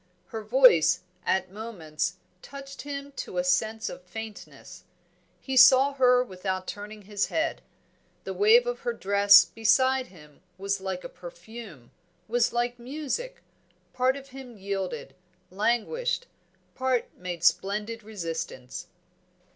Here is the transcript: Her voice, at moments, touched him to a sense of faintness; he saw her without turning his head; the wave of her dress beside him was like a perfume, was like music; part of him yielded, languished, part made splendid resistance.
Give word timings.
Her 0.29 0.43
voice, 0.43 1.01
at 1.27 1.51
moments, 1.51 2.15
touched 2.41 2.81
him 2.81 3.11
to 3.17 3.37
a 3.37 3.43
sense 3.43 3.87
of 3.87 4.01
faintness; 4.01 4.83
he 5.39 5.55
saw 5.55 5.93
her 5.93 6.23
without 6.23 6.65
turning 6.65 7.03
his 7.03 7.27
head; 7.27 7.61
the 8.23 8.33
wave 8.33 8.65
of 8.65 8.79
her 8.79 8.93
dress 8.93 9.45
beside 9.45 10.07
him 10.07 10.41
was 10.57 10.81
like 10.81 11.03
a 11.03 11.07
perfume, 11.07 11.91
was 12.27 12.51
like 12.51 12.79
music; 12.79 13.43
part 13.93 14.17
of 14.17 14.29
him 14.29 14.57
yielded, 14.57 15.13
languished, 15.51 16.25
part 16.73 17.15
made 17.15 17.43
splendid 17.43 18.01
resistance. 18.01 18.87